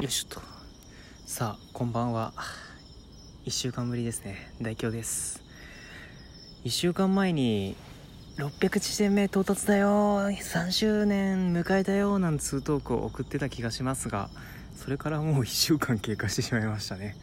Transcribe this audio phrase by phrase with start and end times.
[0.00, 0.40] よいしょっと。
[1.26, 2.32] さあこんばんは。
[3.44, 4.50] 1週間ぶりですね。
[4.62, 5.44] 大京です。
[6.64, 7.76] 1週間前に
[8.38, 10.22] 600地点目到達だよ。
[10.30, 12.18] 3周年迎えたよ。
[12.18, 14.30] なんつうトークを送ってた気がしますが
[14.74, 17.14] それからもう1週間経過してしまいましたね。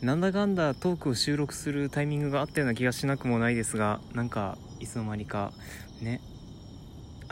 [0.00, 5.52] なんだかんだトークを収録するタイミングがあったような気がしなくもないですがなんかいつの間にか
[6.00, 6.20] ね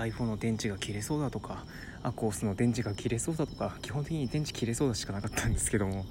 [0.01, 1.65] iPhone の電池が切れそうだとか
[2.03, 6.07] アコースの電池が切れそうだとか基本的に電池切れそうだしかなかったんですけども、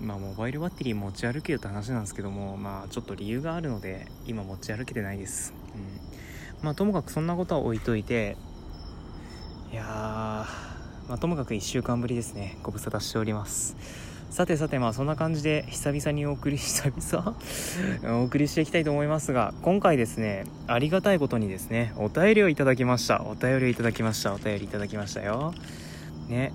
[0.00, 8.36] うん、まあモバイルバッテリー持ち歩けるって話なんですけどもまあちょっと理由があるので今持ち歩けてないです、うん、まあともかくそんなことは置いといて
[9.74, 10.46] いやー、ま
[11.08, 12.58] あ、ともかく1週間ぶりですね。
[12.62, 14.13] ご無沙汰しております。
[14.34, 17.36] さてさてまあそんな感じで久々にお送り久々？
[18.20, 23.22] お送りしていきたいと思いますが今回ですねありがたいことにですねお便りをいただきました。
[23.22, 24.34] お便りをいただきました。
[24.34, 25.54] お便りいただきましたよ。
[26.28, 26.52] ね。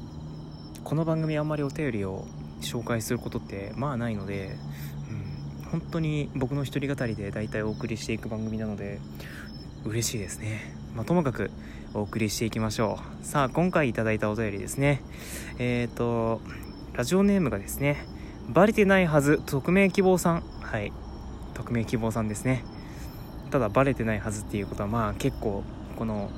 [0.83, 2.25] この番組あんまりお便りを
[2.59, 4.57] 紹介することってまあないので、
[5.63, 9.00] うん、本当に僕の一人語りで大体お送りしていく番組なので
[9.85, 10.75] 嬉しいですね。
[10.97, 11.50] まあ、ともかく
[11.94, 13.25] お送りしていきましょう。
[13.25, 15.02] さあ今回いただいたお便りですね。
[15.59, 16.41] えっ、ー、と
[17.00, 18.05] ラジオネームがですね
[18.50, 20.42] バレてないはず匿名希望さん。
[20.42, 20.92] はい。
[21.53, 22.66] 匿名希望さんですね。
[23.52, 25.64] ただバレてないはずっていうことはまあ結構
[25.95, 26.30] この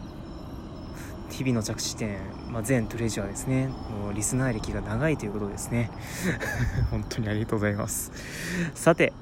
[1.31, 2.20] 日々の着地点、
[2.52, 3.70] まあ、全トレジャーですね。
[3.70, 5.90] もうリスナー歴が長いということですね。
[6.92, 8.12] 本当にありがとうございます。
[8.75, 9.14] さて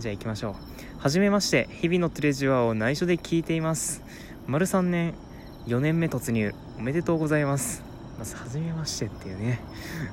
[0.00, 0.54] じゃあ行きましょう。
[0.98, 4.02] はじめまして日々のトレジャーを内緒で聞いています。
[4.48, 5.14] 丸3年
[5.68, 6.52] 4年目突入。
[6.76, 7.91] おめでとうございます。
[8.22, 9.58] まず初めましてっていうね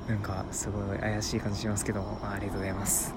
[0.08, 3.14] なんかすごい怪しい感じしますけども、まあ、ありがとうございます。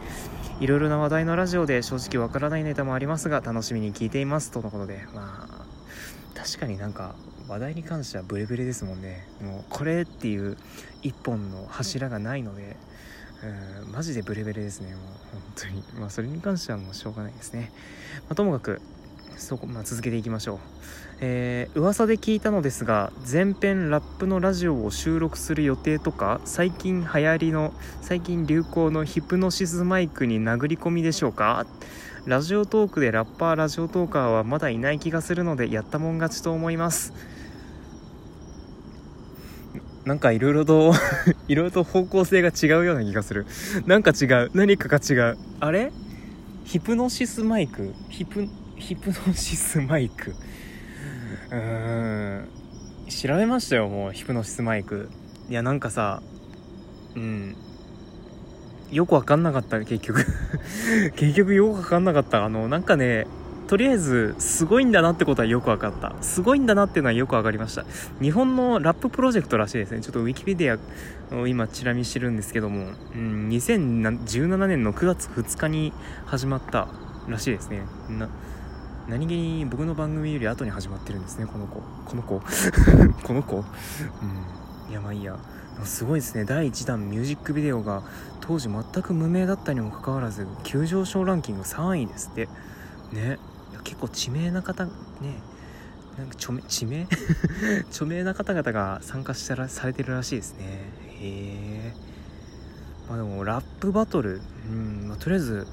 [0.59, 4.52] いろいろな話題のラジオで正直わからないネタもありますが楽しみに聞いています。
[4.52, 5.66] とのことでまあ
[6.39, 7.16] 確かになんか
[7.47, 9.27] 話題に関してはブレブレですもんね。
[9.41, 10.58] もうこれっていう
[11.02, 12.77] 一本の柱がないので
[13.83, 14.94] うんマジでブレブレですね。
[14.94, 15.83] もう本当に。
[15.99, 17.71] まあそれに関してはもうしょうがないですね、
[18.27, 18.81] まあ、ともかく
[19.37, 20.59] そこ、まあ、続けていきましょう。
[21.26, 31.66] えー、噂で聞いたのですが前編ラップのラジオを収録する予定とか最近流行りの最近流行のヒプノシスマイクに殴り込みでしょうか？
[32.26, 37.14] ラジオトークでラッパーラジオトーカーはまだいない気がするのでやったもん勝ちと思います。
[40.04, 40.92] なんかいろいろと
[41.48, 43.45] いろいろと方向性が違うような気がする。
[43.86, 44.52] なんか違う。
[44.54, 45.38] 何かが違う。
[45.62, 45.94] あれ？
[46.66, 47.94] ヒプノシスマイク？
[48.10, 48.45] ヒプ
[48.76, 50.36] ヒプノシスマイク？
[51.52, 52.48] うん。
[53.10, 55.10] 調べましたよもうヒプノシスマイク
[55.49, 55.80] いやなん。
[55.80, 56.21] かさ
[57.16, 57.55] うん。
[58.92, 59.44] よくわかん。
[59.44, 60.26] なかった結局
[61.16, 62.04] 結局よくわかん。
[62.05, 62.83] なかったあのなん。
[62.83, 63.27] かね
[63.67, 64.92] とりあえずすごいん。
[64.92, 66.66] だなってことはよく分かったすごいん。
[66.66, 67.86] だなっていうのはよく分かりました
[68.21, 70.80] 日本のラッププロジェクトらしいですねちょっとウィキペディ
[71.32, 72.36] アを今チラ見してるん。
[72.36, 75.94] ですけども、うん、2017年の9月2日に
[76.26, 76.88] 始まった
[77.27, 77.82] らしいですね
[79.08, 81.81] 何気に僕の番組より後に始まってるんですねこの子。
[82.05, 82.41] この子。
[83.23, 83.58] この子。
[83.59, 84.91] うん。
[84.91, 85.37] いやまあいいや。
[85.83, 86.45] すごいですね。
[86.45, 88.03] 第1弾ミュージックビデオが
[88.41, 92.47] 当時全く無名だったにもかかわらず急上昇ランキング3位ですって。
[93.11, 93.39] ね。
[93.83, 94.91] 結構知名な方ね。
[96.17, 97.08] なんか著名知名？
[97.89, 100.93] 著名な方々が参加したらされてるらしいですね。
[101.20, 101.93] へえ。
[103.09, 104.41] まあでもラップバトル。
[104.70, 105.67] うん、まあ、とりあえず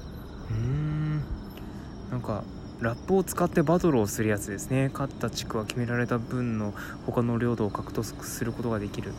[0.49, 1.21] うん。
[2.09, 2.43] なんか
[2.81, 4.89] ラップを使ってバトルをするやつですね。
[4.91, 6.73] 勝った地区は決められた分の
[7.05, 9.11] 他の領土を獲得することができる、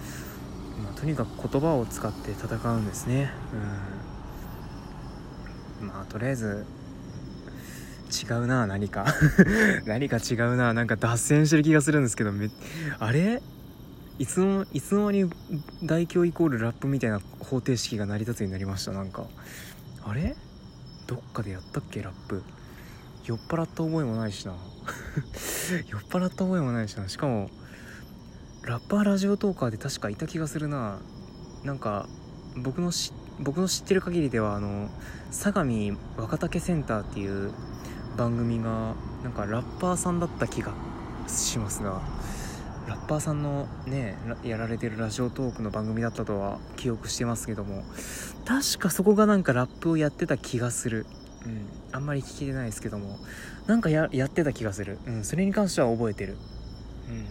[0.83, 3.31] まあ、とにかく言葉を使って戦うんですね。
[5.81, 5.87] うん。
[5.89, 6.67] まあとりあえず
[8.11, 9.07] 違うな何か。
[9.87, 12.51] 何か違うななんか脱線してる気がするんですけどめ
[12.99, 13.41] あれ？
[14.19, 15.31] いつのいつの間に
[15.85, 19.25] 大凶イコールラップみたいな方程式が成り立つようになりましたなんか。
[20.05, 20.35] あれ？
[21.07, 22.43] どっかでやったっけラップ。
[23.25, 24.55] 酔っ払った覚えもないしな。
[25.89, 27.09] 酔っ払った覚えもないしな。
[27.09, 27.51] しかも
[28.63, 30.99] ラッパーラジオトーカーで確かいた気がするな。
[31.65, 32.09] なんか
[32.57, 34.89] 僕のし僕の知ってる限りではあの
[35.31, 37.53] 相模若竹センターっていう
[38.17, 40.73] 番組がなんかラッパーさんだった気が
[41.27, 42.03] しますが
[42.87, 47.85] ラッパーさんのねやられてるラジオトークの番組だったとは記憶してますけども
[48.45, 51.07] 確かそこがなんかラップをやってた気がする。
[51.45, 51.67] うん。
[51.93, 53.19] あんまり聞けてないですけども。
[53.67, 56.37] なんかやってた気がする、うん、それに関しては覚えてる。
[57.09, 57.27] うん。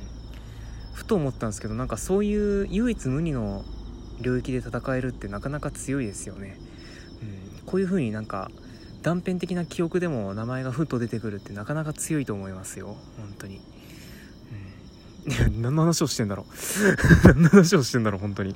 [0.93, 3.63] ふと思ったんですけどなんかそういう唯一無二の
[4.21, 6.57] 領域で戦えるってなかなか強いですよね、
[7.23, 8.51] うん、こういう風になんか
[9.01, 12.97] 断片的な記憶でも名前がふっと出てくるってなかなか強いと思いますよ。
[13.17, 13.61] 本当に。
[15.25, 15.31] うん。
[15.31, 16.45] いや何の話をしてんだろう。
[17.33, 18.55] 何の話をしてんだろう本当に。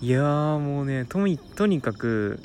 [0.00, 2.38] いやーもうねとにとにかく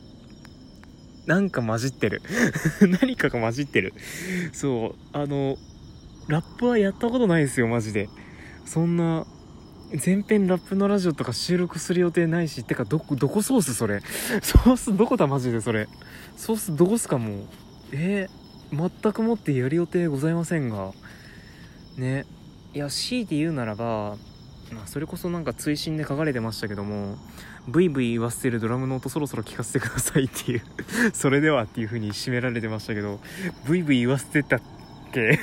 [1.25, 2.21] なんか混じってる。
[3.01, 3.94] 何かが混じってる。
[4.51, 5.18] そう。
[5.18, 5.57] あの
[6.27, 8.09] ラップはやったことないですよマジで。
[8.65, 9.25] そんな
[9.94, 14.01] 全編ラップのラジオとか収録する予定ないしてかどどこソース それ。
[14.41, 15.88] ソースどこだマジでそれ。
[16.38, 17.39] ソースどこすかもう。
[17.91, 20.91] えー、全くもってやる予定ございませんが。
[21.97, 22.25] ね。
[22.73, 24.15] いや強いて言うならば
[24.73, 27.18] まあ、それこそなんか追伸で書かれてましたけども
[27.68, 30.62] ブイブイ言わせてるドラムの音そろそろ聞かせてくださいっていう
[31.13, 33.19] それではっていう風に締められてましたけど
[33.65, 34.62] ブイブイ言わせてたっ
[35.13, 35.39] け？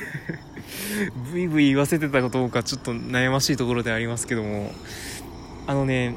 [1.33, 4.73] ブイブイ言わせてたかどうかちょっと悩ましいところでありますけども
[5.67, 6.15] あのね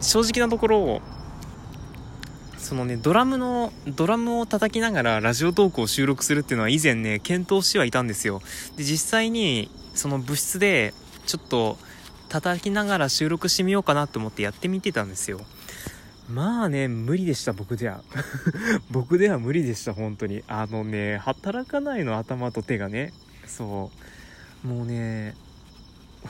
[0.00, 1.02] 正直なところ
[2.56, 8.40] そのねドラムのドラムを叩きながらラジオトークを収録するっていうのは以前ね検討してはいたんですよ。
[8.76, 10.94] で実際にその部室で
[11.26, 11.78] ちょっと
[12.30, 15.40] 叩きながら収録してみようかなと思ってやってみてたんですよ。
[16.30, 18.02] まあね無理でした僕では。
[18.90, 20.44] 僕では無理でした本当に。
[20.46, 23.12] あのね働かないの頭と手がね。
[23.46, 23.90] そ
[24.64, 24.66] う。
[24.66, 25.34] もうね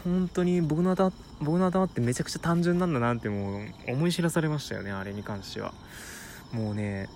[0.05, 5.75] 本当に僕の頭僕の頭ってめちゃくちゃ単純なんだなってもう思い知らされましたよねあれに関しては。
[6.53, 7.09] もうね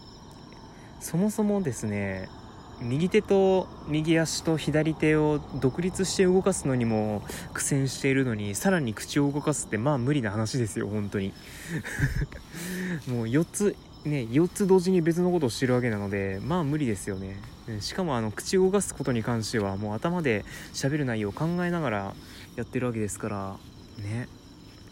[1.00, 2.28] そもそもですね
[2.80, 7.22] 右手と右足と左手を独立して動かすのにも
[7.52, 11.32] 苦戦しているのにさらに口を動かすってまあ無理な話ですよ本当に。
[13.08, 17.36] もう4つね4つ同時に別のことをしてるわけなのでまあ無理ですよね。
[17.80, 20.44] しかもあの口を動かすことに関してはもう頭で
[20.74, 22.14] 喋る内容を考えながら
[22.56, 23.56] やってるわけですから
[24.02, 24.28] ね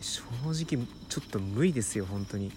[0.00, 2.52] 正直ちょっと無理ですよ本当に。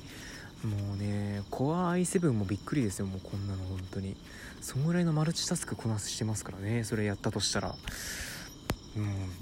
[0.63, 4.15] もうねコア i7 もびっくりですよもうこんなの本当に。
[4.61, 6.83] そんぐらいのマルチタスクこなしてますからね。
[6.83, 7.67] それやったとしたら。
[7.69, 7.75] も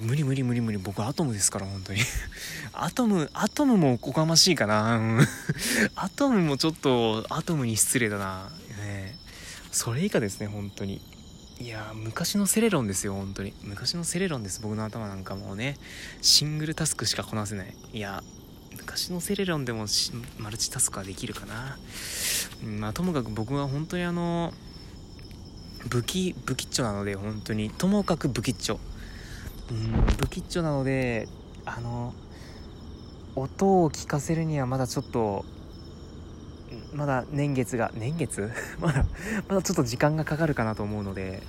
[0.02, 0.78] う無理無理無理無理。
[0.78, 2.00] 僕アトムですから本当に。
[2.74, 5.00] アトムアトムもおこがましいかな、
[5.96, 8.50] アトムもちょっとアトムに失礼だな。
[8.80, 9.18] ね。
[9.72, 11.02] それ以下ですね本当に。
[11.60, 13.54] いや昔のセレロンですよ本当に。
[13.62, 15.78] 昔のセレロンです僕の頭なんかもうね。
[16.22, 17.76] シングルタスクしかこなせない。
[17.94, 18.24] いや
[18.78, 19.86] 昔のセレロンでも
[20.38, 21.78] マルチタスクはできるかな、
[22.66, 24.54] まあともかく僕は本当にあの
[25.90, 27.70] 武器武器っちょなので本当に。
[27.70, 28.80] ともかく武器っちょ。
[29.72, 31.28] うん武器っちょなので
[31.66, 32.14] あの
[33.36, 35.46] 音を聞かせるにはまだちょっと
[36.94, 38.52] まだ年月が年月？
[38.80, 39.06] まだ
[39.48, 41.42] まだちょっと時間がかかるかなと思うので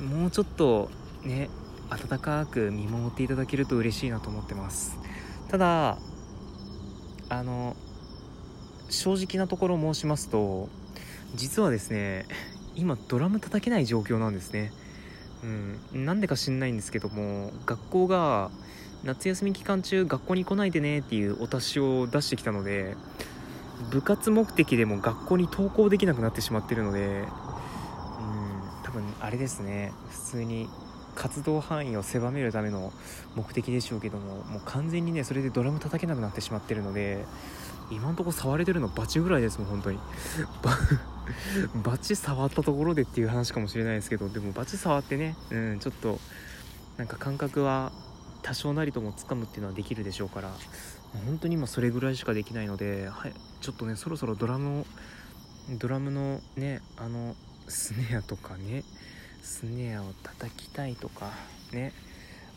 [0.00, 0.90] もうちょっと
[1.24, 1.48] ね
[1.90, 4.96] 温かく見守っていただけると嬉しいなと思ってます。
[5.48, 5.98] ただ
[7.28, 7.76] あの
[8.88, 10.68] 正直なところ申しますと
[11.34, 12.26] 実はですね
[12.76, 14.72] 今ドラム叩けない状況なんですね。
[15.42, 16.04] うん。
[16.04, 18.50] なんでか知んないんですけども学校が
[19.04, 22.96] 夏休み期間中学校に来ないでねっていうお達しを出してきたので
[23.90, 27.26] 部活目的でも学校に登校できなくなってしまってるのでうん。
[28.84, 29.92] 多分あれですね。
[30.10, 30.68] 普通に
[31.14, 32.92] 活動範囲を狭めるための
[33.34, 37.24] 目的でしょうけどももう完全にねそれでドラム叩けなくなってしまってるので
[37.90, 39.98] 今んとこ触れてるのバチぐらいですもん本当に。
[41.82, 46.18] バチ触ったところでっていう話かもしれないですけどでもバチ触ってねうんちょっと
[46.96, 47.92] なんか感覚は
[48.42, 50.52] 多少なりともつかむっていうのはできるでしょうから
[51.26, 54.86] 本当に今それぐらいしかできないので、はい、ちょっとねそろそろドラムを
[55.78, 57.34] ドラムのねあの
[57.68, 58.84] スネアとかね
[59.42, 61.32] スネアを叩きたいとか
[61.72, 61.92] ね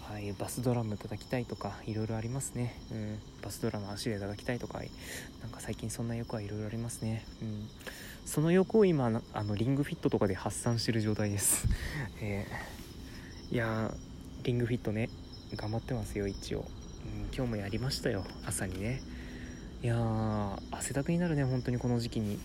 [0.09, 4.79] ああいうバスドラム叩きたいとかいろいろありますね、うん、バスドラム足で叩きたいとか
[5.41, 7.67] なんか最近そんな欲はいろいろありますね、うん、
[8.25, 11.67] その欲を今あのリングフィットとかで発散してる状態です、
[12.21, 13.93] えー、いや
[14.43, 15.09] リングフィットね
[15.55, 19.01] 頑張ってますよ一応、うん、今日もやりましたよ朝にね。
[19.81, 22.37] いやー汗だくになるね本当にこの時期に。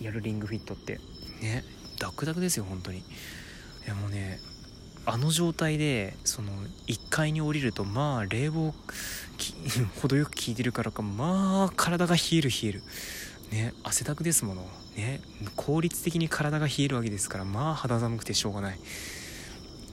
[0.00, 0.98] やるリングフィットって。
[1.40, 1.64] ね
[1.98, 2.98] ダクダクですよ本当に。
[2.98, 3.02] い
[3.86, 4.38] やもうね
[5.04, 6.52] あの状態でその
[6.86, 8.74] 1階に降りるとまあ冷房
[10.00, 12.82] 程よく効いてるからかまあ体が冷える冷える。
[13.50, 14.66] ね汗だくですもの。
[14.96, 15.20] ね
[15.56, 18.78] 効率的に体が冷えるわけですからまあ肌寒くてしょうがない。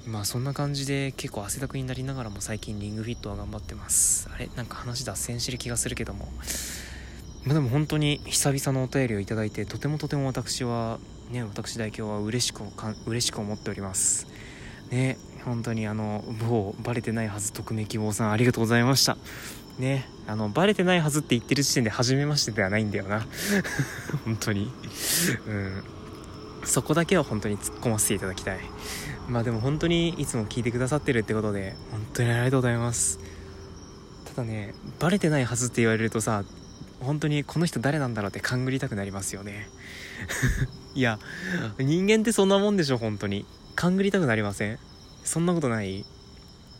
[0.06, 4.30] まあそんな感じで結構汗だくになりながらも最近リングフィットは頑張ってます。
[4.34, 6.32] あれなんか話脱線してる気がするけども。
[7.46, 11.00] まあでも本当に久々のお便りをいただいてとてもとても私は
[11.32, 14.28] ね私代表は嬉しくか嬉しく思っております。
[14.92, 19.18] ね本当にあの某バレてないはず匿名希望さんありがとうございました。
[19.78, 23.26] ねあのバレてないはずって言ってる時点で初めましてではないんだよな。
[24.26, 24.72] 本当に。
[25.48, 25.84] うん。
[26.66, 28.60] そこだけは本当に突っ込ませていただきたい。
[29.30, 33.20] まあでも本当にいつも聞いてくださってるってことで本当にありがとうございます。
[34.26, 36.44] ただねバレてないはずって言われるとさ
[37.00, 39.70] 本当にこの人誰なんだろうって勘ぐりたくなりますよね。
[40.96, 41.20] いや
[41.78, 43.46] 人間ってそんなもんでしょ本当に。
[43.80, 44.78] 勘ぐりたくなりません？
[45.24, 46.04] そんなことない？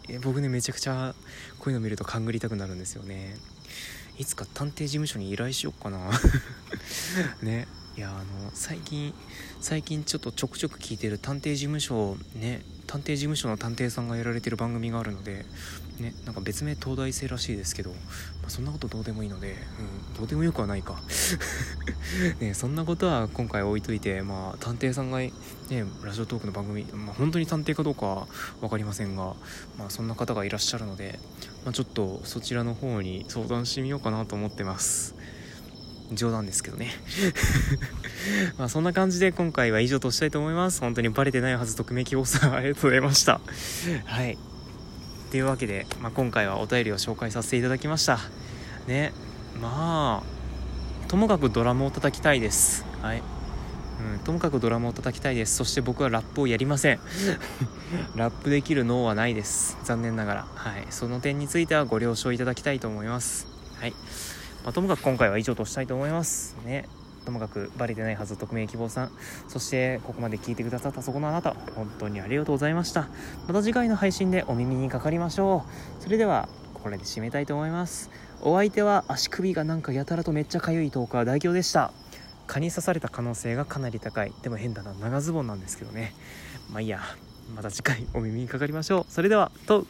[0.10, 1.16] え僕ねめちゃくちゃ
[1.58, 3.38] こういうの見ると勘ぐりたくなるんですよね。
[4.18, 6.12] いつか探偵事務所に依頼しよっかな。
[7.42, 7.70] ね。
[7.96, 9.14] いやあの最近
[9.62, 15.46] 最近ちょっとちょくちょく聞いてる探偵事務所ね探偵事務所の探偵さんがやられてる番組があるので
[16.00, 17.96] ねなんか別名東大生らしいですけど、ま
[18.48, 19.56] あ、そんなことどうでもいいので、
[20.12, 21.02] うん、どうでもよくはないか。
[22.40, 25.32] ねそんなことは今回置いといてまあ探偵さんがね
[26.04, 28.28] ラジオトークの番組、まあ、本当に探偵かどうかは
[28.62, 29.36] 分かりませんが、
[29.78, 31.20] まあ、そんな方がいらっしゃるので、
[31.64, 35.16] まあ、ちょっとそちらの方に相談してみようかなと思ってます。
[36.12, 36.92] 冗談ですけどね。
[38.58, 40.82] まあそんな感じで今回は以上としたいと思います。
[40.82, 43.40] 本当にバレてないはず匿名希望さんありがとうございました。
[44.06, 44.38] はい。
[45.32, 48.20] というわけで、まあ、今回はお便りを紹介させていただきました。
[48.88, 49.14] ね
[49.62, 52.86] まあともかくドラムを叩きたいです。
[53.02, 53.24] はい。
[54.14, 55.56] うん、ともかくドラムを叩きたいです。
[55.56, 57.00] そして僕はラップをやりません。
[58.16, 59.78] ラップできる脳はないです。
[59.84, 60.48] 残念ながら。
[60.56, 60.86] はい。
[60.90, 63.48] その点についてはご了承いただきたいと思います。
[63.80, 63.92] はい。
[64.64, 66.56] まあ、ともかく今回は以上としたいと思います。
[66.66, 66.88] ね
[67.20, 69.12] ともかくバレてないはず匿名希望さん
[69.48, 73.10] そしてここまで聞いてくださったそこのあなた本当にありがとうございました。
[73.48, 75.66] また次回の配信でお耳にかかりましょ
[76.00, 76.04] う。
[76.04, 78.10] それではこれで締めたいと思います。
[78.42, 81.92] お相手は足首がなんかやたらとめっちゃかゆいトーカー代表でした。
[82.48, 84.34] 蚊に刺された可能性がかなり高い。
[84.42, 86.14] でも変だな長ズボンなんですけどね。
[86.72, 87.00] まあいいや
[87.56, 89.12] また次回お耳にかかりましょう。
[89.12, 89.86] それではと。